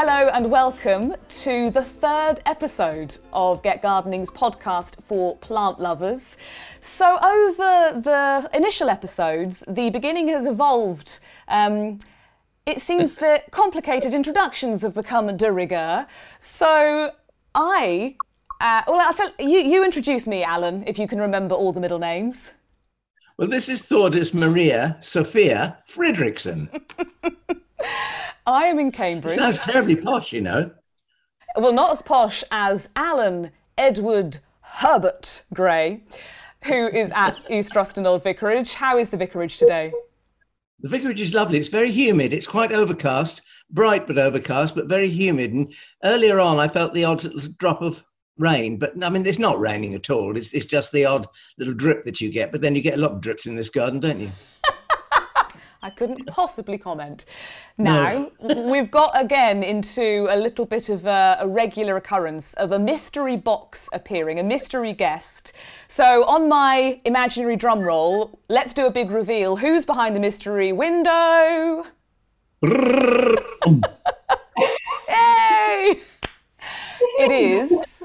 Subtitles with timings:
[0.00, 6.36] Hello and welcome to the third episode of Get Gardening's podcast for plant lovers.
[6.80, 11.18] So, over the initial episodes, the beginning has evolved.
[11.48, 11.98] Um,
[12.64, 16.06] it seems that complicated introductions have become de rigueur.
[16.38, 17.10] So,
[17.56, 18.14] I
[18.60, 19.58] uh, well, I'll tell you.
[19.58, 22.52] You introduce me, Alan, if you can remember all the middle names.
[23.36, 26.68] Well, this is Thordis Maria Sophia Fredrickson.
[28.46, 29.34] I am in Cambridge.
[29.34, 30.70] It sounds terribly posh, you know.
[31.56, 36.02] Well, not as posh as Alan Edward Herbert Gray,
[36.64, 38.74] who is at East Ruston Old Vicarage.
[38.74, 39.92] How is the vicarage today?
[40.80, 41.58] The vicarage is lovely.
[41.58, 42.32] It's very humid.
[42.32, 45.52] It's quite overcast, bright but overcast, but very humid.
[45.52, 48.04] And earlier on, I felt the odd little drop of
[48.38, 50.36] rain, but I mean, it's not raining at all.
[50.36, 51.26] It's, it's just the odd
[51.58, 52.52] little drip that you get.
[52.52, 54.30] But then you get a lot of drips in this garden, don't you?
[55.82, 57.24] I couldn't possibly comment.
[57.76, 58.62] Now, no.
[58.70, 63.36] we've got again into a little bit of a, a, regular occurrence of a mystery
[63.36, 65.52] box appearing, a mystery guest.
[65.86, 69.56] So, on my imaginary drum roll, let's do a big reveal.
[69.56, 71.84] Who's behind the mystery window?
[75.08, 76.00] Yay!
[77.20, 77.98] It is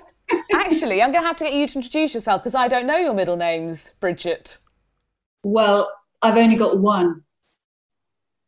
[0.53, 2.97] Actually, I'm going to have to get you to introduce yourself because I don't know
[2.97, 4.57] your middle names, Bridget.
[5.43, 7.22] Well, I've only got one.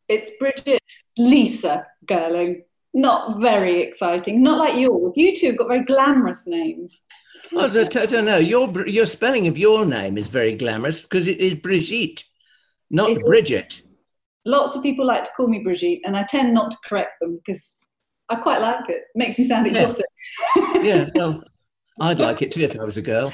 [0.08, 0.82] It's Bridget
[1.18, 2.62] Lisa Girling.
[2.94, 4.42] Not very exciting.
[4.42, 5.14] Not like yours.
[5.16, 7.02] You two have got very glamorous names.
[7.52, 8.38] Oh, I don't, I don't know.
[8.38, 12.24] Your your spelling of your name is very glamorous because it is Brigitte,
[12.90, 13.74] not it Bridget.
[13.74, 13.82] Is.
[14.46, 17.36] Lots of people like to call me Brigitte, and I tend not to correct them
[17.36, 17.74] because
[18.28, 18.92] I quite like it.
[18.92, 20.06] it makes me sound exotic.
[20.56, 21.42] Yeah, yeah well,
[22.00, 23.32] I'd like it too if I was a girl.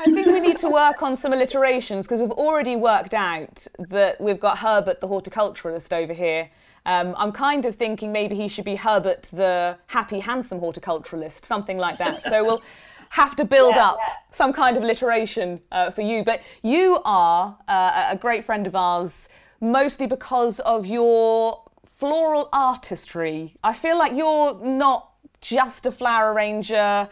[0.00, 4.20] I think we need to work on some alliterations because we've already worked out that
[4.20, 6.50] we've got Herbert the horticulturalist over here.
[6.86, 11.78] Um, I'm kind of thinking maybe he should be Herbert the happy, handsome horticulturalist, something
[11.78, 12.24] like that.
[12.24, 12.62] So we'll
[13.10, 14.14] have to build yeah, up yeah.
[14.30, 16.24] some kind of alliteration uh, for you.
[16.24, 19.28] But you are uh, a great friend of ours,
[19.60, 23.54] mostly because of your floral artistry.
[23.62, 27.08] I feel like you're not just a flower arranger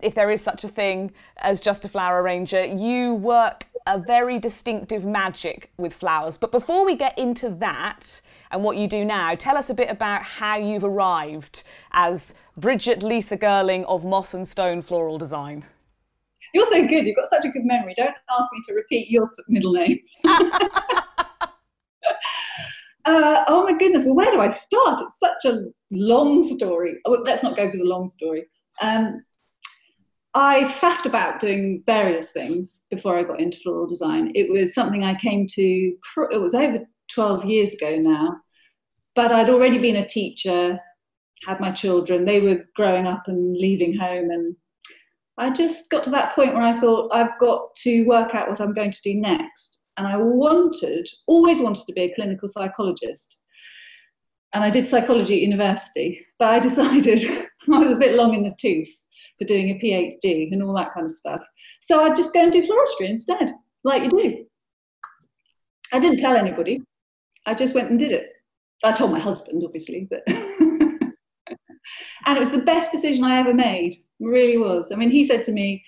[0.00, 4.38] if there is such a thing as just a flower arranger, you work a very
[4.38, 6.36] distinctive magic with flowers.
[6.36, 8.20] But before we get into that
[8.50, 13.02] and what you do now, tell us a bit about how you've arrived as Bridget
[13.02, 15.64] Lisa Girling of Moss and Stone Floral Design.
[16.54, 17.06] You're so good.
[17.06, 17.94] You've got such a good memory.
[17.96, 20.16] Don't ask me to repeat your middle names.
[23.08, 25.00] Uh, oh my goodness, well, where do I start?
[25.00, 26.98] It's such a long story.
[27.06, 28.44] Oh, let's not go for the long story.
[28.82, 29.24] Um,
[30.34, 34.32] I faffed about doing various things before I got into floral design.
[34.34, 36.80] It was something I came to, it was over
[37.12, 38.36] 12 years ago now,
[39.14, 40.78] but I'd already been a teacher,
[41.46, 44.30] had my children, they were growing up and leaving home.
[44.30, 44.54] And
[45.38, 48.60] I just got to that point where I thought, I've got to work out what
[48.60, 49.86] I'm going to do next.
[49.96, 53.40] And I wanted, always wanted to be a clinical psychologist.
[54.52, 57.18] And I did psychology at university, but I decided
[57.72, 59.07] I was a bit long in the tooth
[59.38, 61.44] for doing a PhD and all that kind of stuff.
[61.80, 63.52] So I'd just go and do floristry instead,
[63.84, 64.44] like you do.
[65.92, 66.82] I didn't tell anybody.
[67.46, 68.30] I just went and did it.
[68.84, 70.22] I told my husband, obviously, but
[72.26, 73.94] and it was the best decision I ever made.
[73.94, 74.92] It really was.
[74.92, 75.82] I mean, he said to me,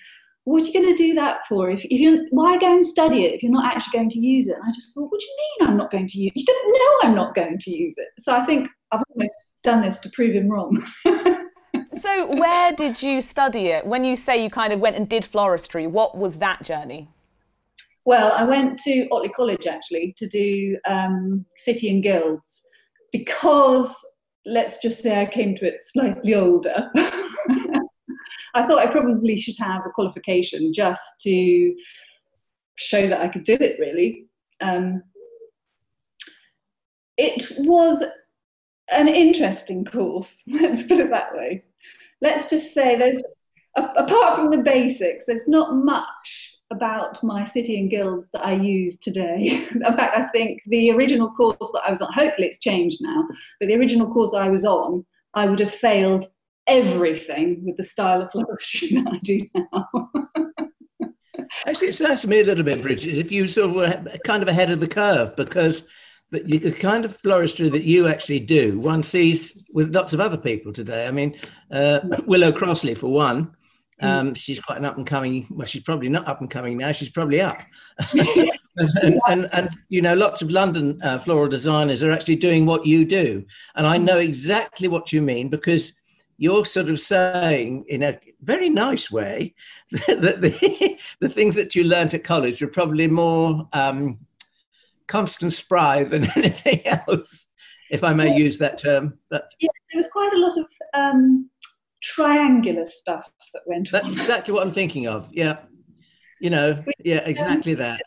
[0.45, 1.71] "What are you going to do that for?
[1.71, 4.49] If, if you why go and study it if you're not actually going to use
[4.49, 6.33] it?" And I just thought, "What do you mean I'm not going to use?
[6.35, 6.41] It?
[6.41, 9.83] You don't know I'm not going to use it." So I think I've almost done
[9.83, 10.83] this to prove him wrong.
[12.01, 13.85] So, where did you study it?
[13.85, 17.09] When you say you kind of went and did floristry, what was that journey?
[18.07, 22.67] Well, I went to Otley College actually to do um, City and Guilds
[23.13, 23.95] because
[24.47, 26.89] let's just say I came to it slightly older.
[28.55, 31.75] I thought I probably should have a qualification just to
[32.79, 34.25] show that I could do it really.
[34.63, 35.03] Um,
[37.19, 38.03] it was
[38.91, 41.63] an interesting course, let's put it that way
[42.21, 43.23] let's just say there's
[43.77, 48.99] apart from the basics, there's not much about my city and guilds that I use
[48.99, 49.67] today.
[49.75, 53.27] In fact, I think the original course that I was on, hopefully it's changed now,
[53.59, 56.27] but the original course I was on, I would have failed
[56.67, 60.11] everything with the style of floristry that I do now.
[61.67, 64.43] Actually, it's sounds to me a little bit, Bridget, if you sort of were kind
[64.43, 65.87] of ahead of the curve because
[66.31, 70.73] the kind of floristry that you actually do, one sees with lots of other people
[70.73, 71.07] today.
[71.07, 71.37] I mean,
[71.71, 73.55] uh, Willow Crossley, for one,
[74.01, 74.07] mm.
[74.07, 75.47] um, she's quite an up and coming.
[75.51, 76.93] Well, she's probably not up and coming now.
[76.93, 77.59] She's probably up.
[78.77, 82.87] and, and, and, you know, lots of London uh, floral designers are actually doing what
[82.87, 83.45] you do.
[83.75, 85.95] And I know exactly what you mean because
[86.39, 89.55] you're sort of saying in a very nice way
[89.91, 94.19] that the, the things that you learned at college are probably more um,
[95.11, 97.47] Constance Spry than anything else,
[97.91, 99.19] if I may use that term.
[99.29, 101.51] But yeah, there was quite a lot of um,
[102.03, 104.21] triangular stuff that went That's on.
[104.21, 105.29] exactly what I'm thinking of.
[105.33, 105.59] Yeah.
[106.41, 108.01] You know, yeah, exactly that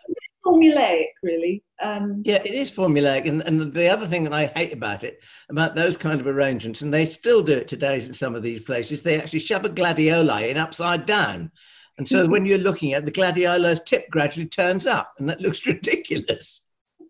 [0.45, 1.63] formulaic, really.
[1.81, 3.27] Um, yeah, it is formulaic.
[3.27, 6.81] And, and the other thing that I hate about it, about those kind of arrangements,
[6.81, 9.69] and they still do it today in some of these places, they actually shove a
[9.69, 11.51] gladioli in upside down.
[11.97, 15.65] And so when you're looking at the gladiolus tip gradually turns up, and that looks
[15.67, 16.62] ridiculous.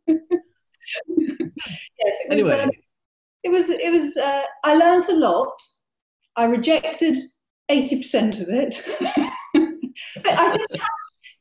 [0.07, 0.19] Yes,
[1.07, 2.59] it was, anyway.
[2.61, 2.71] Um,
[3.43, 5.53] it was, it was, uh, I learned a lot.
[6.35, 7.17] I rejected
[7.69, 9.29] 80% of it.
[10.23, 10.67] But I think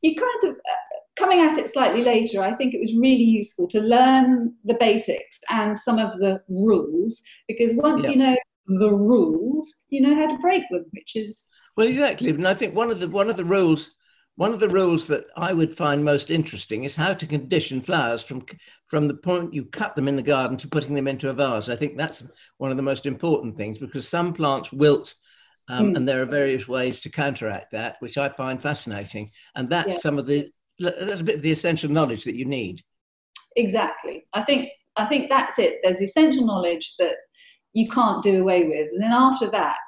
[0.02, 3.66] you kind of, uh, coming at it slightly later, I think it was really useful
[3.68, 8.10] to learn the basics and some of the rules because once yeah.
[8.10, 8.36] you know
[8.66, 12.30] the rules, you know how to break them, which is well, exactly.
[12.30, 13.90] And I think one of the one of the rules,
[14.36, 18.22] one of the rules that I would find most interesting is how to condition flowers
[18.22, 18.44] from
[18.86, 21.68] from the point you cut them in the garden to putting them into a vase.
[21.68, 22.24] I think that's
[22.58, 25.14] one of the most important things because some plants wilt.
[25.68, 25.96] Um, mm.
[25.96, 29.30] And there are various ways to counteract that, which I find fascinating.
[29.54, 29.98] And that's yeah.
[29.98, 32.82] some of the that's a bit of the essential knowledge that you need.
[33.56, 34.26] Exactly.
[34.32, 35.78] I think I think that's it.
[35.82, 37.16] There's essential knowledge that
[37.74, 39.78] you can't do away with, and then after that,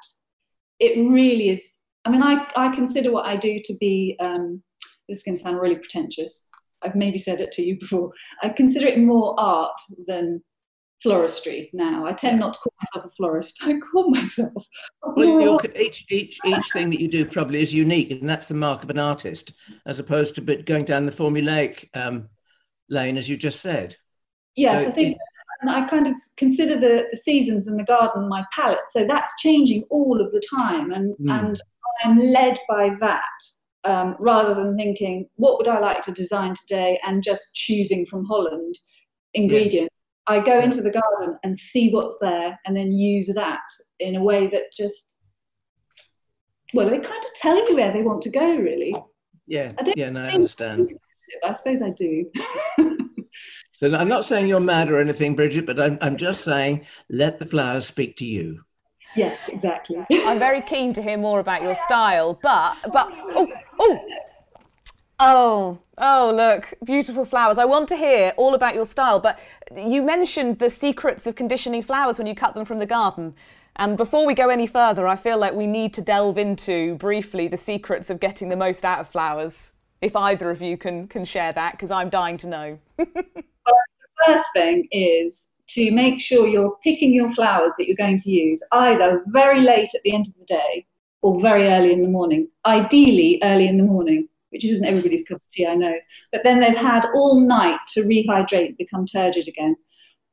[0.79, 1.77] it really is.
[2.05, 4.15] I mean, I I consider what I do to be.
[4.19, 4.61] Um,
[5.07, 6.47] this is going to sound really pretentious.
[6.81, 8.11] I've maybe said it to you before.
[8.41, 10.41] I consider it more art than
[11.03, 12.05] floristry now.
[12.05, 13.57] I tend not to call myself a florist.
[13.63, 14.65] I call myself.
[15.15, 18.83] Well, each each each thing that you do probably is unique, and that's the mark
[18.83, 19.53] of an artist,
[19.85, 22.29] as opposed to going down the formulaic um,
[22.89, 23.95] lane, as you just said.
[24.55, 25.17] Yes, so I think.
[25.65, 29.41] And I kind of consider the, the seasons in the garden my palette, so that's
[29.41, 31.31] changing all of the time, and mm.
[31.31, 31.59] and
[32.03, 33.23] I'm led by that
[33.83, 38.25] um, rather than thinking what would I like to design today and just choosing from
[38.25, 38.75] Holland
[39.33, 39.89] ingredients.
[40.27, 43.61] I go into the garden and see what's there and then use that
[43.99, 45.17] in a way that just,
[46.75, 48.95] well, they kind of tell you where they want to go, really.
[49.47, 50.93] Yeah, I don't yeah, no, I understand.
[51.43, 52.29] I suppose I do.
[53.75, 57.39] so I'm not saying you're mad or anything, Bridget, but I'm, I'm just saying let
[57.39, 58.63] the flowers speak to you.
[59.15, 60.05] Yes, exactly.
[60.11, 63.47] I'm very keen to hear more about your style, but, but, oh,
[63.79, 63.99] oh,
[65.17, 67.57] Oh, oh, look, beautiful flowers.
[67.57, 69.39] I want to hear all about your style, but
[69.75, 73.33] you mentioned the secrets of conditioning flowers when you cut them from the garden.
[73.77, 77.47] And before we go any further, I feel like we need to delve into briefly
[77.47, 79.71] the secrets of getting the most out of flowers.
[80.01, 82.79] If either of you can can share that, because I'm dying to know.
[83.65, 88.29] the first thing is to make sure you're picking your flowers that you're going to
[88.29, 90.85] use either very late at the end of the day
[91.21, 92.47] or very early in the morning.
[92.65, 95.95] Ideally, early in the morning which isn't everybody's cup of tea, I know.
[96.31, 99.75] But then they've had all night to rehydrate and become turgid again.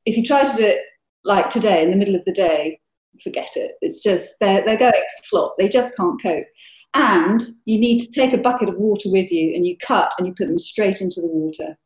[0.06, 0.78] If you try to do it
[1.24, 2.78] like today in the middle of the day,
[3.20, 3.72] forget it.
[3.80, 5.56] It's just they're they're going to flop.
[5.58, 6.46] They just can't cope.
[6.94, 10.28] And you need to take a bucket of water with you and you cut and
[10.28, 11.76] you put them straight into the water.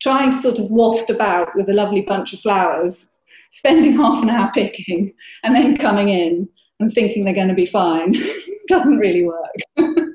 [0.00, 3.08] Trying to sort of waft about with a lovely bunch of flowers,
[3.50, 6.48] spending half an hour picking and then coming in
[6.80, 8.14] and thinking they're going to be fine
[8.68, 9.54] doesn't really work.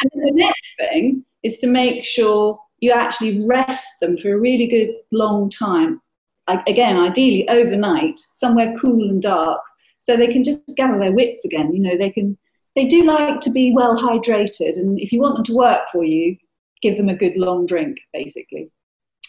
[0.00, 4.66] And the next thing is to make sure you actually rest them for a really
[4.66, 6.00] good long time.
[6.46, 9.60] Again, ideally overnight, somewhere cool and dark,
[9.98, 11.74] so they can just gather their wits again.
[11.74, 12.38] You know, they can.
[12.74, 16.04] They do like to be well hydrated, and if you want them to work for
[16.04, 16.36] you,
[16.82, 18.70] give them a good long drink, basically.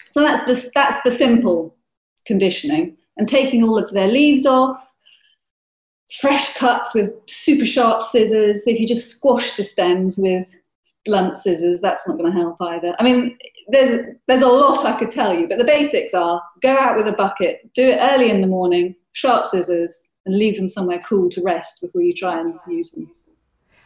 [0.09, 1.75] So that's the that's the simple
[2.25, 4.89] conditioning, and taking all of their leaves off,
[6.19, 8.65] fresh cuts with super sharp scissors.
[8.67, 10.55] If you just squash the stems with
[11.05, 12.95] blunt scissors, that's not going to help either.
[12.99, 13.37] I mean,
[13.67, 17.07] there's there's a lot I could tell you, but the basics are: go out with
[17.07, 21.29] a bucket, do it early in the morning, sharp scissors, and leave them somewhere cool
[21.29, 23.11] to rest before you try and use them.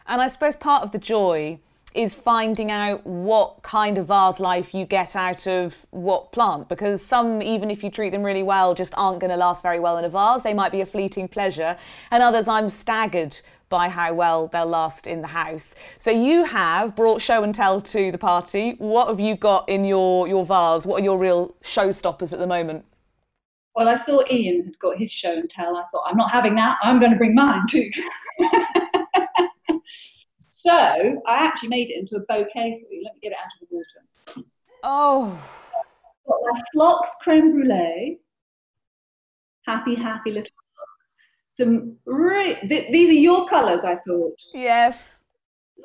[0.06, 1.58] And I suppose part of the joy
[1.94, 7.04] is finding out what kind of vase life you get out of what plant because
[7.04, 9.96] some even if you treat them really well just aren't going to last very well
[9.96, 11.76] in a vase they might be a fleeting pleasure
[12.10, 16.96] and others i'm staggered by how well they'll last in the house so you have
[16.96, 20.84] brought show and tell to the party what have you got in your your vase
[20.84, 22.84] what are your real showstoppers at the moment
[23.76, 25.76] well, I saw Ian had got his show and tell.
[25.76, 26.78] I thought, I'm not having that.
[26.80, 27.90] I'm going to bring mine too.
[30.64, 33.04] so I actually made it into a bouquet for you.
[33.04, 34.48] Let me get it out of the water.
[34.82, 35.38] Oh.
[36.26, 38.18] Got my phlox creme brulee.
[39.66, 41.16] Happy, happy little phlox.
[41.50, 44.40] Some re- th- these are your colours, I thought.
[44.54, 45.20] Yes.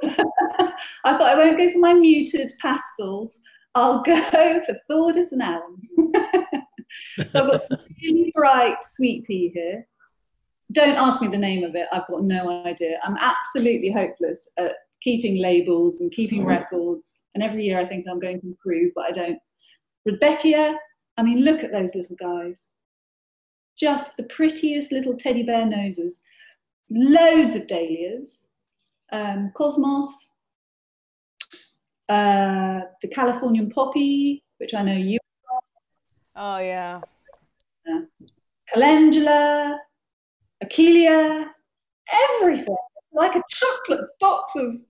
[0.01, 3.41] I thought I won't go for my muted pastels.
[3.75, 5.81] I'll go for Thordis and Alan.
[7.31, 7.63] so I've got
[8.01, 9.86] really bright sweet pea here.
[10.72, 11.88] Don't ask me the name of it.
[11.92, 13.00] I've got no idea.
[13.04, 16.50] I'm absolutely hopeless at keeping labels and keeping mm-hmm.
[16.50, 17.24] records.
[17.34, 19.40] And every year I think I'm going to improve, but I don't.
[20.08, 20.76] Rudbeckia,
[21.18, 22.68] I mean, look at those little guys.
[23.78, 26.20] Just the prettiest little teddy bear noses.
[26.90, 28.48] Loads of dahlias.
[29.12, 30.34] Um, cosmos.
[32.10, 35.20] Uh, the Californian poppy, which I know you
[36.42, 37.02] Oh yeah.
[37.86, 38.00] yeah.
[38.74, 39.78] Calendula,
[40.63, 41.48] Achillea,
[42.12, 42.75] everything.
[43.12, 44.82] Like a chocolate box of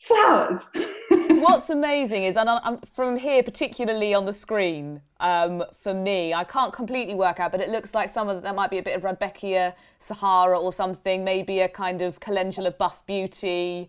[0.00, 0.68] flowers.
[1.10, 6.44] What's amazing is, and I'm, from here, particularly on the screen, um, for me, I
[6.44, 8.96] can't completely work out, but it looks like some of that might be a bit
[8.96, 13.88] of Rudbeckia Sahara or something, maybe a kind of Calendula Buff Beauty.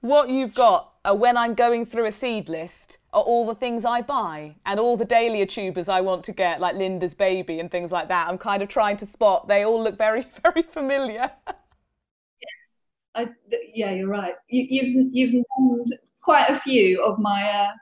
[0.00, 3.84] What you've got uh, when I'm going through a seed list are all the things
[3.84, 7.70] I buy and all the dahlia tubers I want to get, like Linda's baby and
[7.70, 8.28] things like that.
[8.28, 9.48] I'm kind of trying to spot.
[9.48, 11.30] They all look very, very familiar.
[11.46, 12.82] yes,
[13.14, 13.28] I,
[13.74, 14.34] yeah, you're right.
[14.48, 15.86] You, have you've, you've named
[16.22, 17.72] quite a few of my uh,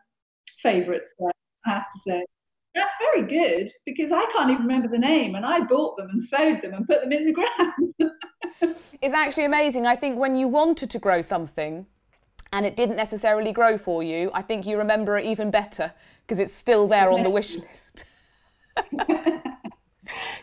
[0.59, 1.15] favourites.
[1.21, 2.25] I have to say.
[2.75, 6.23] That's very good because I can't even remember the name, and I bought them and
[6.23, 8.77] sowed them and put them in the ground.
[9.03, 9.87] it's actually amazing.
[9.87, 11.87] I think when you wanted to grow something,
[12.53, 15.93] and it didn't necessarily grow for you, I think you remember it even better
[16.27, 18.05] because it's still there on the wish list.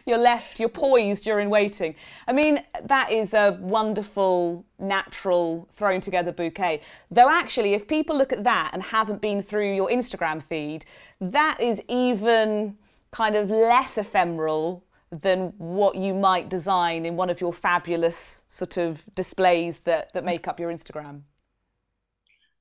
[0.06, 1.96] you're left, you're poised, you're in waiting.
[2.28, 6.82] I mean, that is a wonderful, natural, thrown together bouquet.
[7.10, 10.86] Though, actually, if people look at that and haven't been through your Instagram feed,
[11.22, 12.78] that is even
[13.12, 18.78] kind of less ephemeral than what you might design in one of your fabulous sort
[18.78, 21.22] of displays that, that make up your Instagram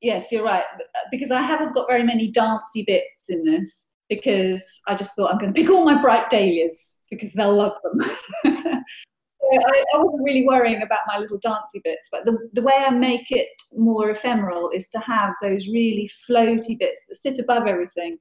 [0.04, 0.64] yes, you're right.
[0.74, 5.32] Uh, because I haven't got very many dancey bits in this because I just thought
[5.32, 8.10] I'm going to pick all my bright dahlias because they'll love them.
[8.44, 12.90] I, I, wasn't really worrying about my little dancey bits, but the, the way I
[12.90, 18.18] make it more ephemeral is to have those really floaty bits that sit above everything,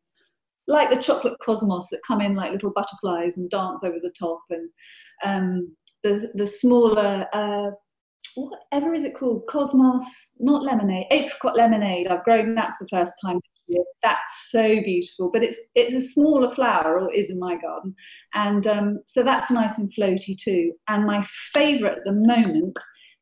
[0.67, 4.41] like the chocolate cosmos that come in like little butterflies and dance over the top,
[4.49, 4.69] and
[5.23, 7.71] um, the the smaller uh,
[8.35, 9.45] whatever is it called?
[9.47, 12.07] Cosmos, not lemonade, apricot lemonade.
[12.07, 13.83] I've grown that for the first time this year.
[14.01, 17.95] That's so beautiful, but it's it's a smaller flower, or is in my garden,
[18.33, 20.73] and um, so that's nice and floaty too.
[20.87, 22.77] And my favourite at the moment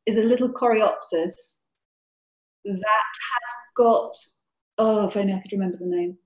[0.06, 1.66] is a little coreopsis
[2.66, 4.12] that has got
[4.78, 6.18] oh, if only I could remember the name.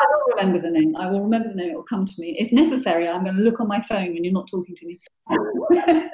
[0.00, 0.96] I will remember the name.
[0.96, 1.70] I will remember the name.
[1.70, 2.36] It will come to me.
[2.38, 4.98] If necessary, I'm going to look on my phone when you're not talking to me.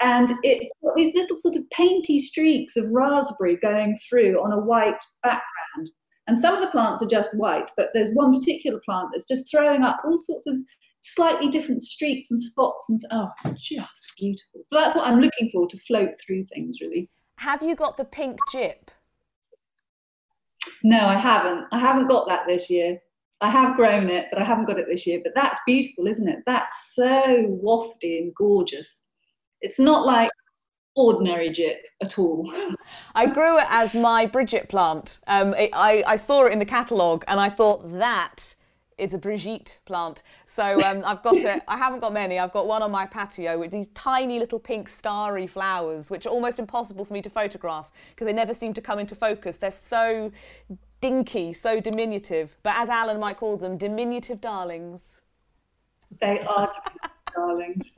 [0.00, 4.60] and it's got these little sort of painty streaks of raspberry going through on a
[4.60, 5.90] white background.
[6.26, 9.50] And some of the plants are just white, but there's one particular plant that's just
[9.50, 10.56] throwing up all sorts of
[11.00, 12.84] slightly different streaks and spots.
[12.90, 14.60] And oh, it's just beautiful.
[14.64, 17.08] So that's what I'm looking for to float through things, really.
[17.38, 18.88] Have you got the pink gyp?
[20.82, 21.66] No, I haven't.
[21.72, 22.98] I haven't got that this year.
[23.40, 25.20] I have grown it, but I haven't got it this year.
[25.22, 26.40] But that's beautiful, isn't it?
[26.46, 29.04] That's so wafty and gorgeous.
[29.60, 30.30] It's not like
[30.96, 32.52] ordinary gyp at all.
[33.14, 35.20] I grew it as my Bridget plant.
[35.26, 38.54] Um, it, I, I saw it in the catalogue and I thought that
[38.98, 40.22] it's a Brigitte plant.
[40.46, 41.62] So um, I've got it.
[41.68, 42.38] I haven't got many.
[42.38, 46.30] I've got one on my patio with these tiny little pink starry flowers, which are
[46.30, 49.56] almost impossible for me to photograph because they never seem to come into focus.
[49.56, 50.32] They're so
[51.00, 52.56] dinky, so diminutive.
[52.62, 55.22] But as Alan might call them, diminutive darlings.
[56.20, 56.72] They are
[57.34, 57.94] darlings.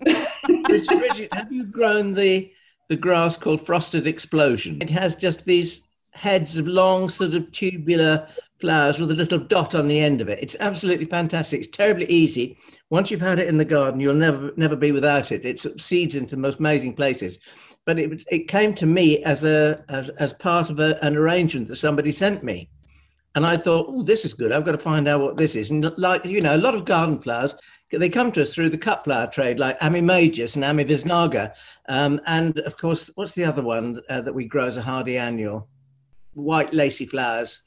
[0.64, 2.52] Bridget, Bridget, have you grown the
[2.88, 4.82] the grass called frosted explosion?
[4.82, 8.26] It has just these heads of long, sort of tubular
[8.60, 10.38] flowers with a little dot on the end of it.
[10.42, 11.60] It's absolutely fantastic.
[11.60, 12.58] It's terribly easy.
[12.90, 15.44] Once you've had it in the garden, you'll never never be without it.
[15.44, 17.38] It seeds into the most amazing places.
[17.86, 21.68] but it it came to me as a as, as part of a, an arrangement
[21.68, 22.68] that somebody sent me,
[23.34, 24.52] and I thought, oh, this is good.
[24.52, 25.70] I've got to find out what this is.
[25.70, 27.54] And like you know, a lot of garden flowers
[27.90, 31.52] they come to us through the cut flower trade, like Ammi majus and Ammi visnaga,
[31.88, 35.18] um, and of course, what's the other one uh, that we grow as a hardy
[35.18, 35.68] annual?
[36.34, 37.62] White lacy flowers.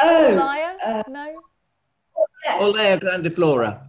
[0.00, 0.76] Oh, Liar?
[0.84, 1.40] uh, no.
[2.44, 2.62] yes.
[2.62, 3.80] Orlaya grandiflora.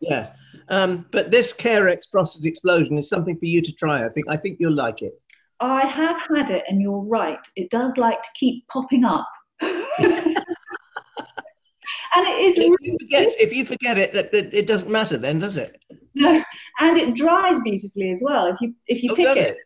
[0.00, 0.32] Yeah.
[0.68, 4.04] Um, but this Carex frosted explosion is something for you to try.
[4.04, 4.26] I think.
[4.28, 5.20] I think you'll like it.
[5.60, 7.38] I have had it, and you're right.
[7.56, 9.28] It does like to keep popping up.
[9.60, 9.72] and
[12.16, 15.16] it is If you really forget, if you forget it, that, that it doesn't matter
[15.16, 15.80] then, does it?
[16.14, 16.42] no,
[16.80, 18.46] and it dries beautifully as well.
[18.46, 19.56] If you if you Oh, pick does it,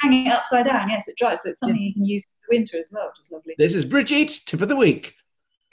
[0.00, 1.42] hang it upside down, yes, it dries.
[1.42, 3.54] So it's something you can use in the winter as well, which is lovely.
[3.58, 5.14] This is Bridget's tip of the week.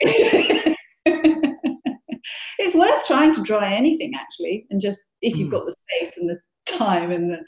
[2.58, 5.52] it's worth trying to dry anything actually, and just if you've Mm.
[5.52, 7.38] got the space and the time and the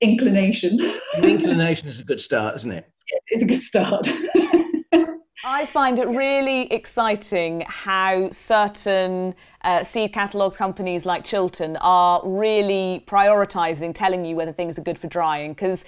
[0.00, 2.84] inclination, The inclination is a good start, isn't it?
[3.28, 4.06] it's a good start.
[5.44, 9.34] I find it really exciting how certain
[9.66, 14.96] uh, seed catalogues companies like Chiltern are really prioritising telling you whether things are good
[14.96, 15.84] for drying because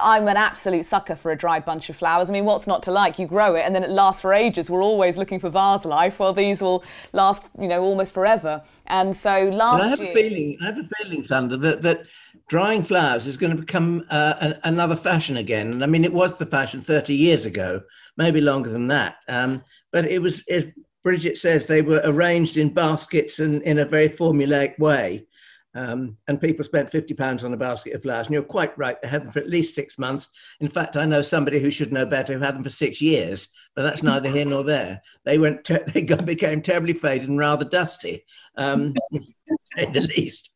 [0.00, 2.28] I'm an absolute sucker for a dried bunch of flowers.
[2.28, 3.18] I mean, what's not to like?
[3.18, 4.70] You grow it and then it lasts for ages.
[4.70, 6.84] We're always looking for vase life, while these will
[7.14, 8.62] last, you know, almost forever.
[8.86, 10.10] And so last I have year.
[10.10, 10.58] a feeling.
[10.60, 12.02] I have a feeling, Thunder, that that
[12.48, 15.72] drying flowers is going to become uh, an, another fashion again.
[15.72, 17.80] And I mean, it was the fashion 30 years ago,
[18.18, 19.16] maybe longer than that.
[19.26, 20.66] Um, but it was, as
[21.02, 25.26] Bridget says, they were arranged in baskets and in a very formulaic way.
[25.74, 28.26] Um, and people spent 50 pounds on a basket of flowers.
[28.26, 30.28] And you're quite right, they had them for at least six months.
[30.60, 33.48] In fact, I know somebody who should know better who had them for six years,
[33.74, 35.00] but that's neither here nor there.
[35.24, 38.24] They went, ter- they got, became terribly faded and rather dusty,
[38.56, 40.50] um, to the least.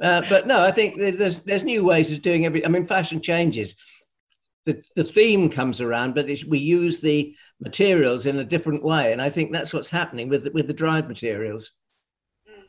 [0.00, 2.64] Uh, but no, I think there's there's new ways of doing every.
[2.64, 3.74] I mean, fashion changes.
[4.66, 9.20] The, the theme comes around, but we use the materials in a different way, and
[9.22, 11.72] I think that's what's happening with the, with the dried materials.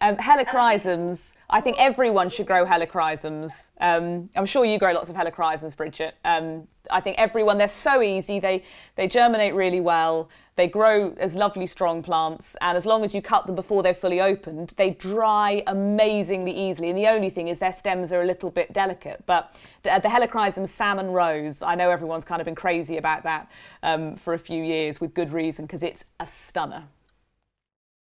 [0.01, 1.35] Um, helichrysums.
[1.49, 3.69] I think everyone should grow helichrysums.
[3.79, 6.15] Um, I'm sure you grow lots of helichrysums, Bridget.
[6.23, 7.57] Um, I think everyone.
[7.57, 8.39] They're so easy.
[8.39, 8.63] They
[8.95, 10.29] they germinate really well.
[10.55, 13.93] They grow as lovely, strong plants, and as long as you cut them before they're
[13.93, 16.89] fully opened, they dry amazingly easily.
[16.89, 19.23] And the only thing is their stems are a little bit delicate.
[19.27, 23.51] But the, the helichrysum salmon rose, I know everyone's kind of been crazy about that
[23.83, 26.85] um, for a few years with good reason because it's a stunner.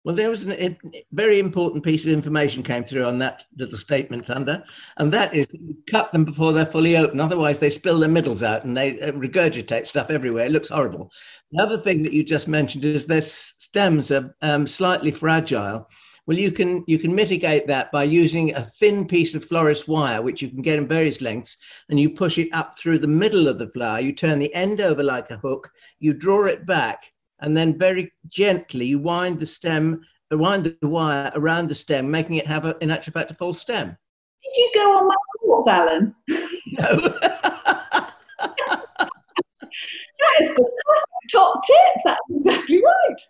[0.03, 0.77] Well, there was a
[1.13, 4.61] very important piece of information came through on that little statement, Thunder,
[4.97, 5.47] and that is
[5.89, 7.21] cut them before they're fully open.
[7.21, 10.45] Otherwise, they spill their middles out and they uh, regurgitate stuff everywhere.
[10.45, 11.09] It looks horrible.
[11.53, 15.87] The other thing that you just mentioned is their stems are um, slightly fragile.
[16.25, 20.21] Well, you can you can mitigate that by using a thin piece of florist wire,
[20.21, 21.57] which you can get in various lengths,
[21.89, 24.01] and you push it up through the middle of the flower.
[24.01, 25.69] You turn the end over like a hook.
[25.99, 30.87] You draw it back, and then very gently you wind the stem, uh, wind the
[30.87, 33.97] wire around the stem, making it have, a, in actual fact, a full stem.
[34.43, 36.15] Did you go on my course, Alan?
[36.73, 37.19] No.
[40.19, 40.69] That is the
[41.31, 42.01] top tip.
[42.05, 43.21] That's exactly right.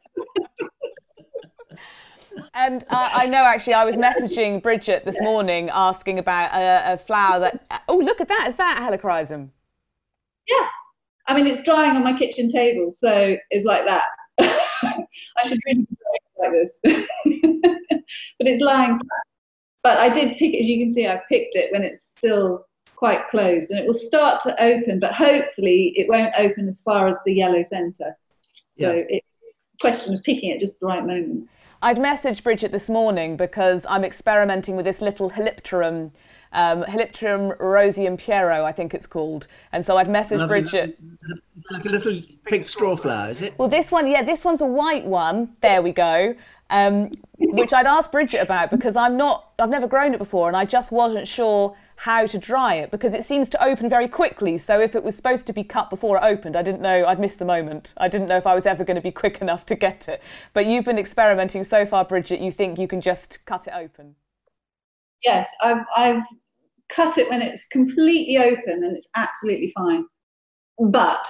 [2.54, 6.98] And uh, I know actually, I was messaging Bridget this morning asking about a, a
[6.98, 7.84] flower that.
[7.88, 8.46] Oh, look at that!
[8.48, 9.50] Is that helichrysum?
[10.48, 10.72] Yes.
[11.28, 14.04] I mean, it's drying on my kitchen table, so it's like that.
[14.40, 15.88] I should really
[16.40, 16.80] like this.
[16.84, 19.24] but it's lying flat.
[19.84, 23.30] But I did pick as you can see, I picked it when it's still quite
[23.30, 27.16] closed and it will start to open, but hopefully it won't open as far as
[27.26, 28.18] the yellow centre.
[28.72, 29.04] So Yeah.
[29.10, 31.50] it's a question of picking it just the right moment.
[31.84, 36.12] I'd messaged Bridget this morning because I'm experimenting with this little Helipterum,
[36.54, 39.48] um, Helipterum roseum Piero, I think it's called.
[39.74, 40.98] And so I'd messaged Lovely Bridget.
[41.72, 43.54] like a little pink straw flower, is it?
[43.58, 45.58] Well, this one, yeah, this one's a white one.
[45.60, 46.36] There we go.
[46.70, 50.56] Um, which I'd asked Bridget about because I'm not, I've never grown it before, and
[50.56, 54.58] I just wasn't sure how to dry it because it seems to open very quickly.
[54.58, 57.06] So if it was supposed to be cut before it opened, I didn't know.
[57.06, 57.94] I'd missed the moment.
[57.98, 60.22] I didn't know if I was ever going to be quick enough to get it.
[60.54, 62.40] But you've been experimenting so far, Bridget.
[62.40, 64.16] You think you can just cut it open?
[65.24, 66.24] Yes, I've, I've
[66.90, 70.06] cut it when it's completely open and it's absolutely fine.
[70.80, 71.26] But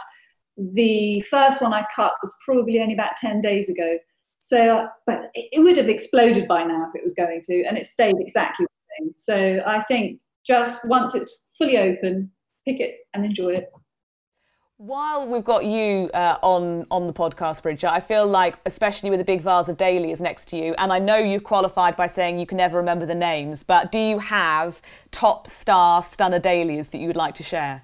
[0.57, 3.97] the first one I cut was probably only about 10 days ago.
[4.39, 7.77] So, but it, it would have exploded by now if it was going to, and
[7.77, 9.13] it stayed exactly the same.
[9.17, 12.31] So I think just once it's fully open,
[12.65, 13.71] pick it and enjoy it.
[14.77, 19.21] While we've got you uh, on on the podcast, Bridget, I feel like, especially with
[19.21, 22.39] a big vase of dahlias next to you, and I know you've qualified by saying
[22.39, 26.97] you can never remember the names, but do you have top star stunner dahlias that
[26.97, 27.83] you would like to share?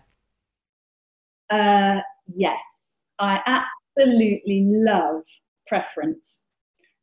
[1.49, 2.01] Uh,
[2.35, 3.63] yes, I
[3.95, 5.23] absolutely love
[5.67, 6.49] preference,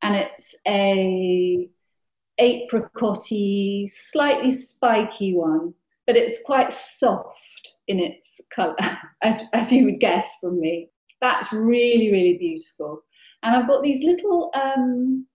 [0.03, 1.71] and it's a
[2.39, 5.75] apricotty, slightly spiky one,
[6.07, 7.37] but it's quite soft
[7.89, 8.77] in its colour,
[9.23, 10.91] as, as you would guess from me.
[11.21, 13.03] That's really, really beautiful.
[13.43, 15.27] And I've got these little um,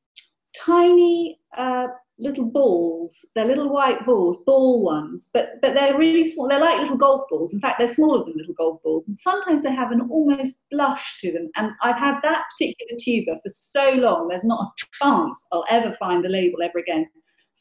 [0.56, 1.88] tiny uh,
[2.22, 3.26] little balls.
[3.36, 6.48] They're little white balls, ball ones, but but they're really small.
[6.48, 7.54] They're like little golf balls.
[7.54, 9.04] In fact, they're smaller than little golf balls.
[9.08, 11.50] And sometimes they have an almost blush to them.
[11.56, 14.28] And I've had that particular tuber for so long.
[14.28, 17.08] There's not a chance I'll ever find the label ever again.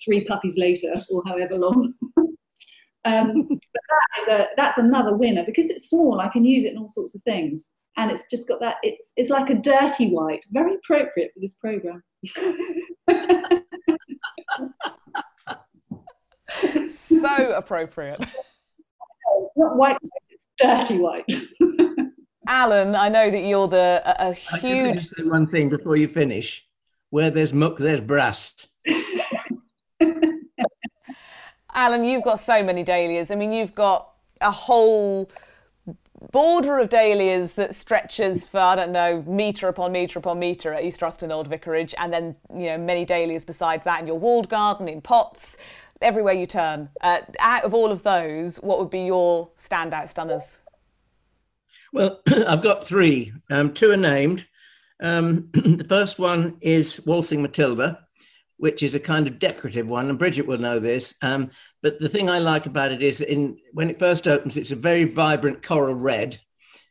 [0.05, 1.93] Three puppies later, or however long.
[3.05, 6.21] um, but that is a that's another winner because it's small.
[6.21, 9.13] I can use it in all sorts of things and it's just got that it's
[9.17, 12.03] it's like a dirty white very appropriate for this program
[16.89, 18.21] so appropriate.
[19.57, 19.97] Not white
[20.31, 21.25] it's dirty white.
[22.47, 26.09] Alan i know that you're the a, a huge I say one thing before you
[26.09, 26.67] finish.
[27.11, 28.67] Where there's muck there's brass.
[31.75, 33.31] Alan you've got so many dahlias.
[33.31, 34.11] I mean you've got
[34.41, 35.31] a whole
[36.33, 40.85] border of dahlias that stretches for I don't know metre upon metre upon metre at
[40.85, 44.49] East Ruston Old Vicarage, and then you know many dahlias besides that in your walled
[44.49, 45.57] garden, in pots,
[46.01, 46.91] everywhere you turn.
[47.01, 50.61] Uh, out of all of those, what would be your standout stunners?
[51.93, 53.33] Well, I've got three.
[53.51, 54.47] Um, two are named.
[55.03, 58.07] Um, the first one is Waltzing Matilda,
[58.61, 61.15] which is a kind of decorative one, and Bridget will know this.
[61.23, 61.51] Um,
[61.83, 64.77] but the thing I like about it is in when it first opens, it's a
[64.77, 66.39] very vibrant coral red.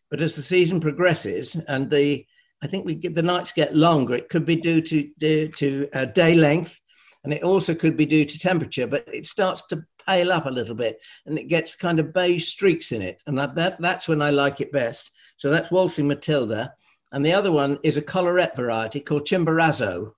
[0.10, 2.25] But as the season progresses and the
[2.62, 5.88] I think we get, the nights get longer, it could be due to due to
[5.93, 6.82] uh, day length,
[7.23, 8.88] and it also could be due to temperature.
[8.88, 12.47] But it starts to pale up a little bit, and it gets kind of beige
[12.47, 15.12] streaks in it, and that that's when I like it best.
[15.38, 16.73] So that's Waltzing Matilda,
[17.12, 20.13] and the other one is a collarette variety called Chimborazo,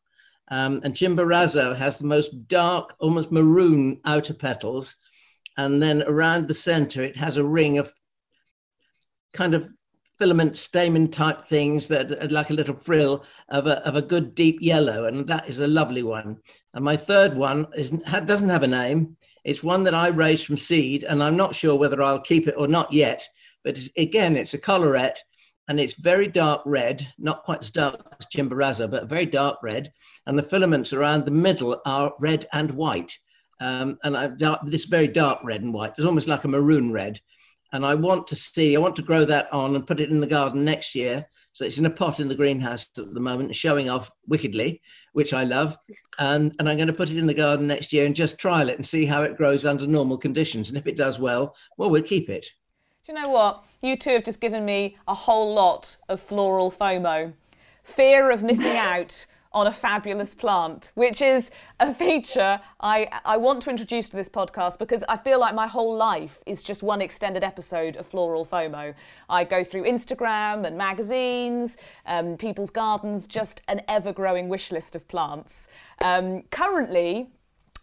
[0.51, 4.97] um, and Chimborazo has the most dark, almost maroon outer petals.
[5.57, 7.93] And then around the center, it has a ring of
[9.33, 9.69] kind of
[10.19, 14.35] filament stamen type things that are like a little frill of a, of a good
[14.35, 15.05] deep yellow.
[15.05, 16.37] And that is a lovely one.
[16.73, 19.15] And my third one is, doesn't have a name.
[19.45, 22.55] It's one that I raised from seed, and I'm not sure whether I'll keep it
[22.57, 23.27] or not yet.
[23.63, 25.23] But again, it's a collarette
[25.71, 29.93] and it's very dark red, not quite as dark as Chimborazo, but very dark red.
[30.27, 33.17] And the filaments around the middle are red and white.
[33.62, 35.93] Um, and I, dark, this very dark red and white.
[35.97, 37.21] It's almost like a maroon red.
[37.71, 40.19] And I want to see, I want to grow that on and put it in
[40.19, 41.25] the garden next year.
[41.53, 44.81] So it's in a pot in the greenhouse at the moment, showing off wickedly,
[45.13, 45.77] which I love.
[46.19, 48.67] And, and I'm going to put it in the garden next year and just trial
[48.67, 50.67] it and see how it grows under normal conditions.
[50.67, 52.45] And if it does well, well, we'll keep it.
[53.03, 53.63] Do you know what?
[53.81, 57.33] You two have just given me a whole lot of floral FOMO.
[57.83, 63.63] Fear of missing out on a fabulous plant, which is a feature I, I want
[63.63, 67.01] to introduce to this podcast because I feel like my whole life is just one
[67.01, 68.93] extended episode of Floral FOMO.
[69.27, 74.95] I go through Instagram and magazines, um, people's gardens, just an ever growing wish list
[74.95, 75.69] of plants.
[76.03, 77.31] Um, currently,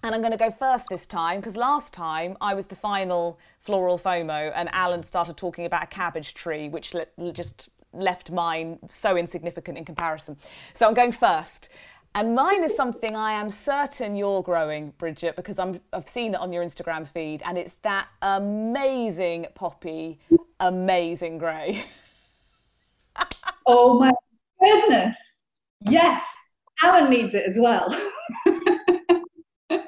[0.03, 3.39] and I'm going to go first this time because last time I was the final
[3.59, 8.79] floral FOMO and Alan started talking about a cabbage tree, which le- just left mine
[8.89, 10.37] so insignificant in comparison.
[10.73, 11.69] So I'm going first.
[12.15, 16.41] And mine is something I am certain you're growing, Bridget, because i have seen it
[16.41, 20.19] on your Instagram feed, and it's that amazing poppy,
[20.59, 21.85] amazing grey.
[23.67, 24.13] oh my
[24.61, 25.45] goodness.
[25.83, 26.35] Yes,
[26.83, 27.87] Alan needs it as well.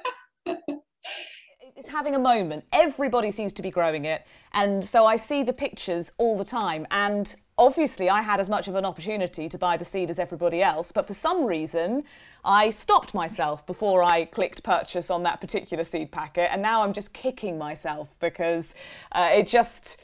[1.80, 2.64] it's having a moment.
[2.72, 4.26] Everybody seems to be growing it.
[4.52, 6.86] And so I see the pictures all the time.
[6.90, 10.62] And obviously, I had as much of an opportunity to buy the seed as everybody
[10.62, 10.92] else.
[10.92, 12.04] But for some reason,
[12.44, 16.52] I stopped myself before I clicked purchase on that particular seed packet.
[16.52, 18.74] And now I'm just kicking myself because
[19.12, 19.98] uh, it just.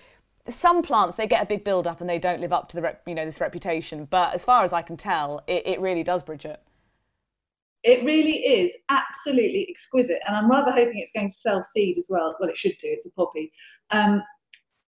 [0.49, 2.83] Some plants they get a big build up and they don't live up to the
[2.83, 4.05] rep, you know this reputation.
[4.05, 6.63] But as far as I can tell, it, it really does, Bridget.
[7.87, 12.09] It really is absolutely exquisite, and I'm rather hoping it's going to self seed as
[12.11, 12.37] well.
[12.41, 12.89] Well, it should do.
[12.89, 13.53] It's a poppy,
[13.93, 14.25] um,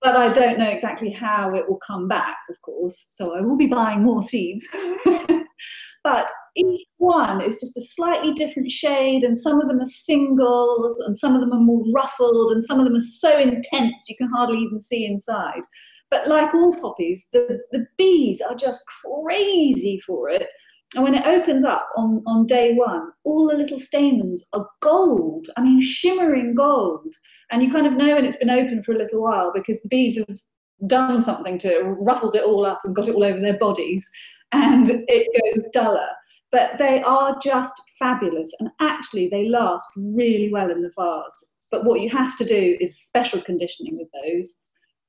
[0.01, 3.05] but I don't know exactly how it will come back, of course.
[3.11, 4.67] So I will be buying more seeds.
[6.03, 10.99] but each one is just a slightly different shade, and some of them are singles,
[11.01, 14.15] and some of them are more ruffled, and some of them are so intense you
[14.17, 15.61] can hardly even see inside.
[16.09, 20.47] But like all poppies, the, the bees are just crazy for it
[20.95, 25.47] and when it opens up on, on day one, all the little stamens are gold.
[25.55, 27.13] I mean, shimmering gold.
[27.51, 29.89] And you kind of know when it's been open for a little while because the
[29.89, 30.39] bees have
[30.87, 34.09] done something to it, ruffled it all up and got it all over their bodies,
[34.51, 36.09] and it goes duller.
[36.51, 41.57] But they are just fabulous, and actually they last really well in the vase.
[41.69, 44.55] But what you have to do is special conditioning with those.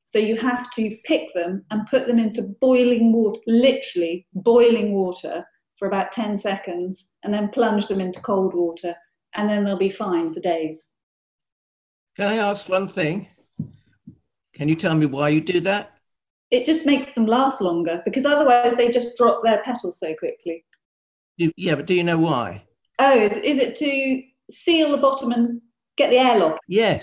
[0.05, 5.47] So you have to pick them and put them into boiling water, literally boiling water
[5.81, 8.95] for about 10 seconds, and then plunge them into cold water,
[9.35, 10.89] and then they'll be fine for days.
[12.17, 13.27] Can I ask one thing?
[14.53, 15.97] Can you tell me why you do that?
[16.51, 20.65] It just makes them last longer because otherwise they just drop their petals so quickly.
[21.39, 22.63] Yeah, but do you know why?
[22.99, 25.63] Oh, is, is it to seal the bottom and
[25.97, 26.59] get the airlock?
[26.69, 27.03] Yes.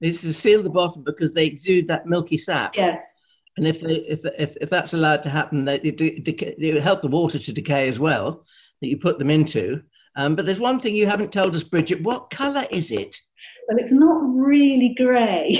[0.00, 2.76] It's to seal the bottom because they exude that milky sap.
[2.76, 3.14] Yes.
[3.60, 7.02] And if, they, if, if, if that's allowed to happen, it, it, it would help
[7.02, 8.46] the water to decay as well
[8.80, 9.82] that you put them into.
[10.16, 12.02] Um, but there's one thing you haven't told us, Bridget.
[12.02, 13.20] What colour is it?
[13.68, 15.44] Well, it's not really grey.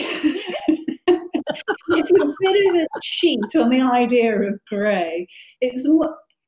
[1.06, 5.28] it's a bit of a cheat on the idea of grey.
[5.60, 5.86] It's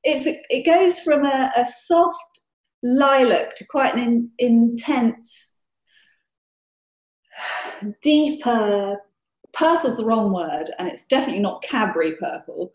[0.05, 2.41] it's it goes from a, a soft
[2.83, 5.61] lilac to quite an in, intense,
[8.03, 8.97] deeper
[9.53, 12.73] purple's the wrong word, and it's definitely not Cadbury purple.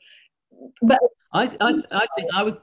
[0.82, 1.00] But
[1.34, 2.58] I, I, I think I would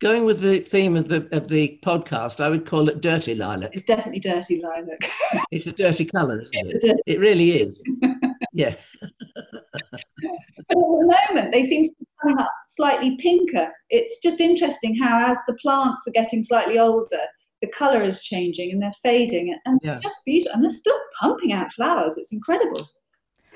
[0.00, 2.40] going with the theme of the of the podcast.
[2.40, 3.70] I would call it dirty lilac.
[3.74, 5.10] It's definitely dirty lilac.
[5.50, 7.00] it's a dirty colour, isn't it?
[7.06, 7.82] It really is.
[8.52, 8.74] yeah.
[9.02, 13.72] but at the moment, they seem to be coming up slightly pinker.
[13.90, 17.24] It's just interesting how, as the plants are getting slightly older,
[17.66, 19.98] the colour is changing and they're fading, and yeah.
[20.00, 20.52] just beautiful.
[20.54, 22.16] And they're still pumping out flowers.
[22.16, 22.88] It's incredible.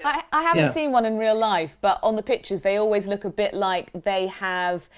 [0.04, 0.70] I, I haven't yeah.
[0.70, 3.92] seen one in real life, but on the pictures, they always look a bit like
[3.92, 4.88] they have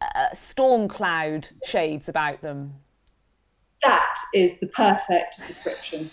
[0.00, 2.74] uh, storm cloud shades about them.
[3.82, 6.10] That is the perfect description.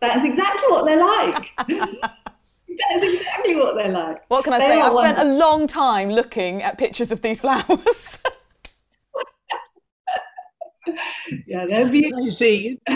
[0.00, 1.50] that is exactly what they're like.
[1.68, 4.22] that is exactly what they're like.
[4.28, 4.80] What can I they say?
[4.82, 8.18] I've spent a long time looking at pictures of these flowers.
[11.46, 12.24] Yeah, they're beautiful.
[12.24, 12.78] You see,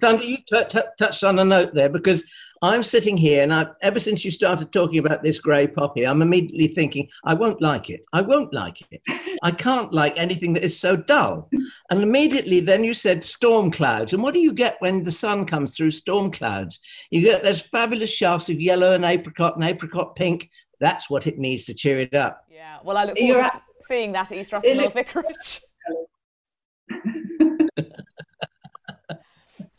[0.00, 2.24] Thunder, you t- t- touched on a note there because
[2.60, 6.22] I'm sitting here, and I've, ever since you started talking about this grey poppy, I'm
[6.22, 8.04] immediately thinking, I won't like it.
[8.12, 9.00] I won't like it.
[9.42, 11.48] I can't like anything that is so dull.
[11.90, 14.12] And immediately then you said storm clouds.
[14.12, 16.80] And what do you get when the sun comes through storm clouds?
[17.10, 20.50] You get those fabulous shafts of yellow and apricot and apricot pink.
[20.80, 22.44] That's what it needs to cheer it up.
[22.50, 25.60] Yeah, well, I look forward You're to at- seeing that at East Ruston Vicarage.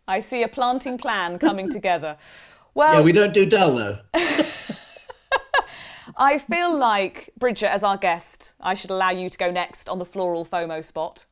[0.08, 2.18] I see a planting plan coming together.
[2.74, 4.00] Well, yeah, we don't do dull though.
[6.18, 10.00] I feel like Bridget, as our guest, I should allow you to go next on
[10.00, 11.26] the floral FOMO spot.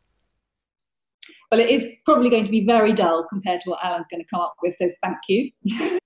[1.51, 4.29] Well, it is probably going to be very dull compared to what Alan's going to
[4.29, 5.49] come up with, so thank you.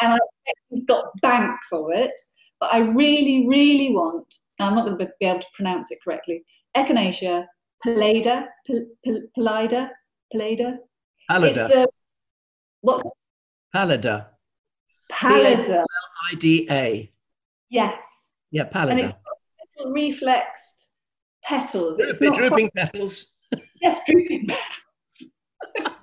[0.00, 0.18] and I
[0.70, 2.12] he's got banks of it,
[2.60, 4.26] but I really, really want,
[4.58, 6.44] I'm not going to be able to pronounce it correctly,
[6.76, 7.46] Echinacea
[7.84, 8.48] Pallida,
[9.36, 9.90] Pallida,
[10.32, 10.78] Pallida.
[11.30, 11.86] Pallida.
[12.80, 13.06] what?
[13.74, 14.28] Pallida.
[15.10, 15.84] Pallida.
[15.84, 17.12] P-L-I-D-A.
[17.70, 18.32] Yes.
[18.50, 18.90] Yeah, pallida.
[18.90, 20.94] And it's got reflexed
[21.42, 21.98] petals.
[21.98, 22.92] It's not drooping quite...
[22.92, 23.26] petals.
[23.80, 24.86] Yes, drooping petals.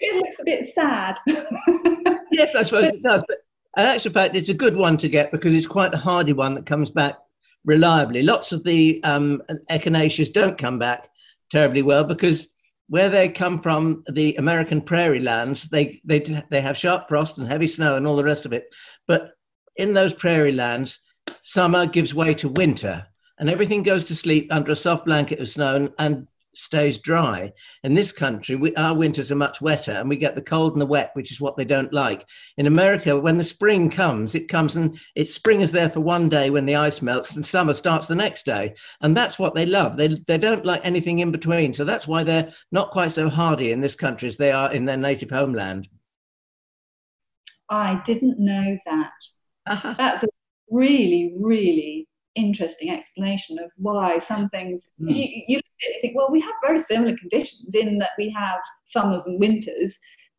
[0.00, 1.18] it looks a bit sad.
[2.32, 3.22] yes, I suppose it does.
[3.28, 3.38] But
[3.76, 6.32] uh, in actual fact, it's a good one to get because it's quite a hardy
[6.32, 7.18] one that comes back
[7.68, 8.22] reliably.
[8.22, 11.06] Lots of the um, echinaceas don't come back
[11.50, 12.48] terribly well because
[12.88, 17.46] where they come from, the American prairie lands, they, they, they have sharp frost and
[17.46, 18.74] heavy snow and all the rest of it.
[19.06, 19.32] But
[19.76, 21.00] in those prairie lands,
[21.42, 23.06] summer gives way to winter
[23.38, 26.26] and everything goes to sleep under a soft blanket of snow and
[26.58, 27.52] stays dry.
[27.84, 30.80] In this country, we, our winters are much wetter and we get the cold and
[30.80, 32.26] the wet, which is what they don't like.
[32.56, 36.28] In America, when the spring comes, it comes and it's spring is there for one
[36.28, 38.74] day when the ice melts and summer starts the next day.
[39.00, 39.96] And that's what they love.
[39.96, 41.72] They, they don't like anything in between.
[41.72, 44.84] So that's why they're not quite so hardy in this country as they are in
[44.84, 45.88] their native homeland.
[47.70, 49.12] I didn't know that.
[49.66, 49.94] Uh-huh.
[49.98, 50.28] That's a
[50.70, 52.07] really, really
[52.38, 55.14] interesting explanation of why some things mm.
[55.14, 59.38] you, you think well we have very similar conditions in that we have summers and
[59.40, 59.98] winters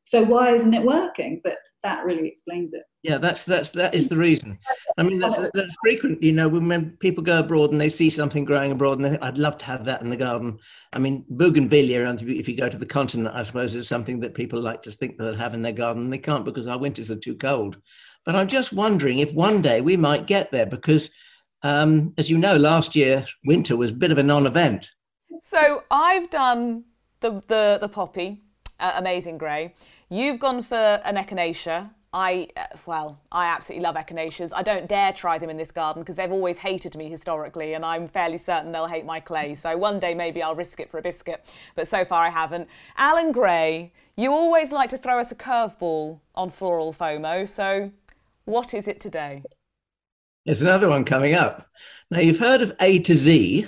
[0.10, 1.40] so why isn't it working?
[1.44, 2.82] But that really explains it.
[3.04, 4.58] Yeah that's that's that is the reason.
[4.98, 8.44] I mean that's, that's frequent you know when people go abroad and they see something
[8.44, 10.58] growing abroad and they, think, i'd love to have that in the garden.
[10.92, 14.60] I mean bougainvillea if you go to the continent i suppose is something that people
[14.60, 16.04] like to think they'll have in their garden.
[16.06, 17.78] And they can't because our winters are too cold.
[18.26, 21.12] But i'm just wondering if one day we might get there because
[21.64, 24.92] um, as you know, last year winter was a bit of a non-event.
[25.42, 26.86] So I've done
[27.20, 28.42] the the, the poppy,
[28.80, 29.74] uh, amazing grey.
[30.10, 34.52] You've gone for an echinacea, I, uh, well, I absolutely love echinaceas.
[34.56, 37.86] I don't dare try them in this garden because they've always hated me historically, and
[37.86, 39.54] I'm fairly certain they'll hate my clay.
[39.54, 41.46] So one day maybe I'll risk it for a biscuit,
[41.76, 42.68] but so far I haven't.
[42.98, 47.92] Alan Gray, you always like to throw us a curveball on floral FOMO, so
[48.46, 49.44] what is it today?
[50.50, 51.68] There's another one coming up.
[52.10, 53.68] Now, you've heard of A to Z.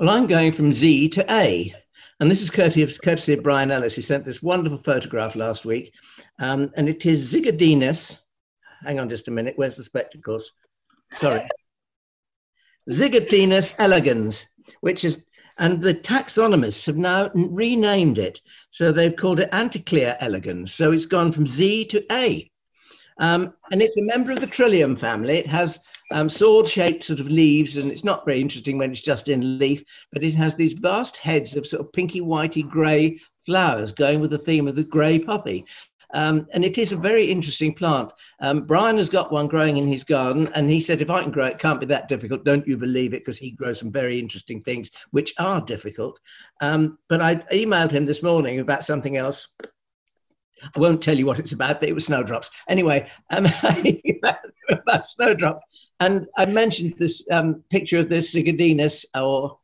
[0.00, 1.72] Well, I'm going from Z to A.
[2.18, 5.94] And this is courtesy of, Brian Ellis, who sent this wonderful photograph last week.
[6.40, 8.20] Um, and it is Zigadenus.
[8.82, 9.54] Hang on just a minute.
[9.54, 10.50] Where's the spectacles?
[11.14, 11.40] Sorry.
[12.90, 14.48] Zigadenus elegans,
[14.80, 15.24] which is,
[15.56, 18.40] and the taxonomists have now renamed it.
[18.72, 20.74] So they've called it Anticlea elegans.
[20.74, 22.50] So it's gone from Z to A.
[23.18, 25.36] Um, and it's a member of the Trillium family.
[25.38, 25.78] It has
[26.10, 29.84] um, sword-shaped sort of leaves, and it's not very interesting when it's just in leaf,
[30.12, 34.30] but it has these vast heads of sort of pinky, whitey, grey flowers going with
[34.30, 35.64] the theme of the grey poppy.
[36.14, 38.10] Um, and it is a very interesting plant.
[38.40, 41.30] Um, Brian has got one growing in his garden, and he said, if I can
[41.30, 42.44] grow it, it can't be that difficult.
[42.44, 43.20] Don't you believe it?
[43.20, 46.18] Because he grows some very interesting things, which are difficult.
[46.62, 49.48] Um, but I emailed him this morning about something else
[50.74, 52.50] I won't tell you what it's about, but it was snowdrops.
[52.68, 53.46] Anyway, um,
[54.70, 55.90] about snowdrops.
[56.00, 59.58] And I mentioned this um, picture of this Zigadenus, or,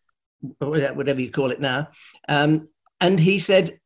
[0.60, 1.88] or, whatever you call it now.
[2.28, 2.68] Um,
[3.00, 3.80] and he said,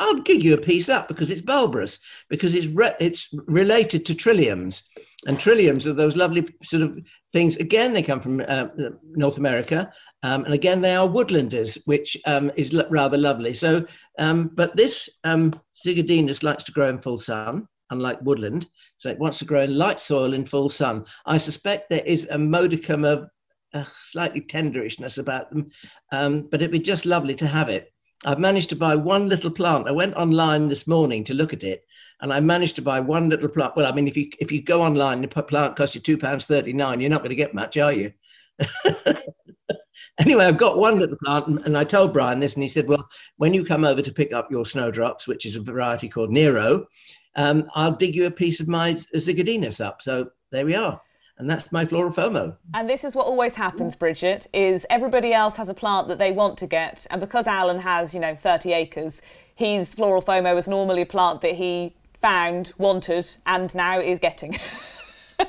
[0.00, 4.14] I'll give you a piece up because it's bulbous, because it's re- it's related to
[4.14, 4.82] trilliums,
[5.26, 6.98] and trilliums are those lovely sort of
[7.32, 7.56] things.
[7.56, 8.66] Again, they come from uh,
[9.12, 13.54] North America, um, and again they are woodlanders, which um, is l- rather lovely.
[13.54, 13.86] So,
[14.18, 18.66] um, but this um, Zigadenus likes to grow in full sun, unlike woodland.
[18.98, 21.04] So it wants to grow in light soil in full sun.
[21.24, 23.28] I suspect there is a modicum of
[23.72, 25.70] uh, slightly tenderishness about them,
[26.10, 27.92] um, but it'd be just lovely to have it.
[28.24, 29.88] I've managed to buy one little plant.
[29.88, 31.86] I went online this morning to look at it,
[32.20, 33.76] and I managed to buy one little plant.
[33.76, 36.46] Well, I mean, if you if you go online, the plant costs you two pounds
[36.46, 37.00] thirty nine.
[37.00, 38.12] You're not going to get much, are you?
[40.18, 42.88] anyway, I've got one little plant, and, and I told Brian this, and he said,
[42.88, 46.30] "Well, when you come over to pick up your snowdrops, which is a variety called
[46.30, 46.86] Nero,
[47.36, 51.00] um, I'll dig you a piece of my Zigadenus up." So there we are
[51.38, 52.56] and that's my floral FOMO.
[52.74, 56.30] And this is what always happens, Bridget, is everybody else has a plant that they
[56.30, 59.20] want to get, and because Alan has, you know, 30 acres,
[59.54, 64.54] his floral FOMO was normally a plant that he found, wanted, and now is getting.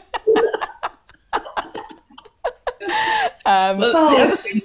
[3.46, 4.62] um, well, the, other thing,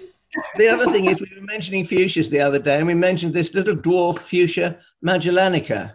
[0.57, 3.55] the other thing is we were mentioning fuchsias the other day, and we mentioned this
[3.55, 5.95] little dwarf fuchsia magellanica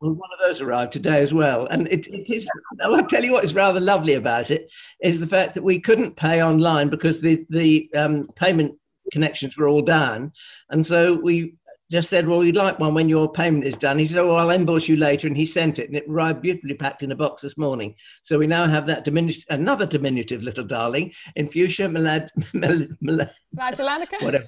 [0.00, 1.66] well, one of those arrived today as well.
[1.66, 2.48] And it, it is,
[2.80, 4.70] I'll tell you what is rather lovely about it
[5.02, 8.78] is the fact that we couldn't pay online because the, the um, payment
[9.12, 10.32] connections were all down.
[10.70, 11.54] And so we
[11.90, 13.98] just said, well, we'd like one when your payment is done.
[13.98, 15.26] He said, oh, I'll invoice you later.
[15.26, 17.94] And he sent it and it arrived beautifully packed in a box this morning.
[18.22, 23.28] So we now have that diminutive, another diminutive little darling in fuchsia malad, mal, mal,
[23.54, 24.22] Magellanica?
[24.22, 24.46] Whatever.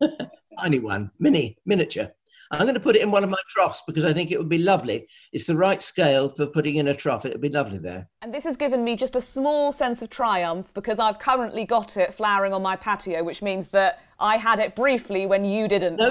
[0.58, 2.12] Tiny one, mini, miniature.
[2.50, 4.48] I'm going to put it in one of my troughs because I think it would
[4.48, 5.06] be lovely.
[5.32, 7.26] It's the right scale for putting in a trough.
[7.26, 8.08] It would be lovely there.
[8.22, 11.98] And this has given me just a small sense of triumph because I've currently got
[11.98, 15.96] it flowering on my patio, which means that I had it briefly when you didn't.
[15.96, 16.10] No,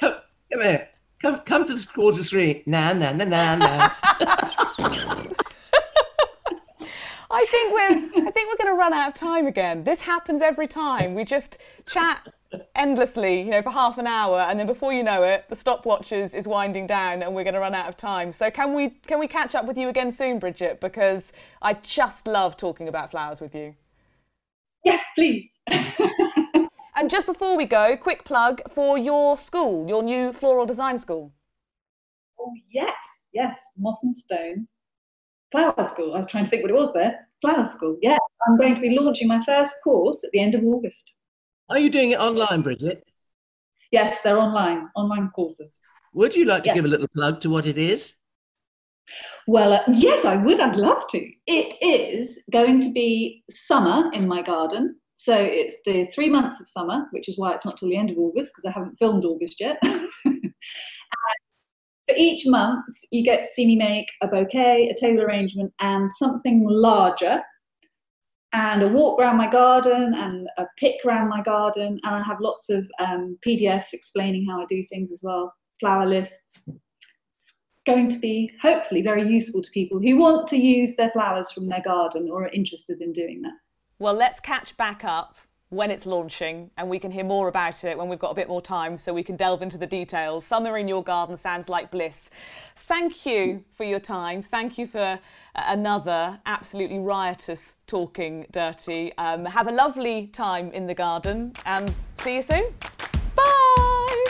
[0.00, 0.14] come,
[0.52, 0.88] come here.
[1.22, 2.64] Come, come to the quarter three.
[2.66, 3.88] Nah, nah, nah, nah, nah.
[7.28, 9.84] I think we're I think we're going to run out of time again.
[9.84, 11.14] This happens every time.
[11.14, 12.26] We just chat
[12.76, 16.12] endlessly, you know, for half an hour, and then before you know it, the stopwatch
[16.12, 18.32] is, is winding down, and we're going to run out of time.
[18.32, 20.80] So can we can we catch up with you again soon, Bridget?
[20.80, 23.74] Because I just love talking about flowers with you.
[24.84, 25.60] Yes, please.
[26.94, 31.32] and just before we go, quick plug for your school, your new floral design school.
[32.38, 32.94] Oh yes,
[33.32, 34.68] yes, Moss and Stone
[35.50, 36.14] Flower School.
[36.14, 37.26] I was trying to think what it was there.
[37.40, 37.98] Flower School.
[38.00, 41.15] Yeah, I'm going to be launching my first course at the end of August.
[41.68, 43.02] Are you doing it online, Bridget?
[43.90, 45.80] Yes, they're online, online courses.
[46.12, 48.14] Would you like to give a little plug to what it is?
[49.46, 50.60] Well, uh, yes, I would.
[50.60, 51.30] I'd love to.
[51.46, 54.98] It is going to be summer in my garden.
[55.14, 58.10] So it's the three months of summer, which is why it's not till the end
[58.10, 59.78] of August because I haven't filmed August yet.
[60.22, 66.12] for each month, you get to see me make a bouquet, a table arrangement, and
[66.12, 67.42] something larger
[68.56, 72.00] and a walk around my garden and a pick around my garden.
[72.04, 76.06] And I have lots of um, PDFs explaining how I do things as well, flower
[76.06, 76.62] lists.
[77.36, 81.52] It's going to be hopefully very useful to people who want to use their flowers
[81.52, 83.52] from their garden or are interested in doing that.
[83.98, 85.36] Well, let's catch back up
[85.70, 88.48] when it's launching and we can hear more about it when we've got a bit
[88.48, 90.44] more time so we can delve into the details.
[90.46, 92.30] Summer in your garden sounds like bliss.
[92.76, 94.42] Thank you for your time.
[94.42, 95.18] Thank you for uh,
[95.66, 99.12] another absolutely riotous talking dirty.
[99.18, 102.72] Um, have a lovely time in the garden and see you soon.
[103.34, 104.24] Bye.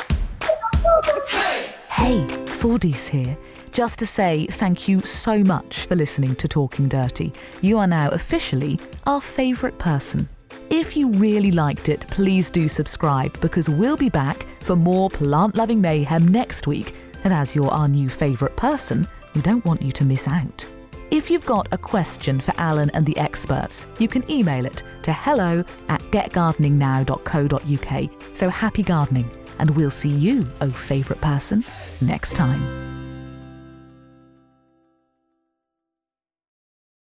[1.90, 3.36] Hey, Thordis here.
[3.72, 7.30] Just to say thank you so much for listening to Talking Dirty.
[7.60, 10.30] You are now officially our favourite person.
[10.70, 15.54] If you really liked it, please do subscribe because we'll be back for more plant
[15.54, 16.94] loving mayhem next week.
[17.22, 20.66] And as you're our new favourite person, we don't want you to miss out.
[21.10, 25.12] If you've got a question for Alan and the experts, you can email it to
[25.12, 28.36] hello at getgardeningnow.co.uk.
[28.36, 31.64] So happy gardening, and we'll see you, oh favourite person,
[32.00, 32.95] next time.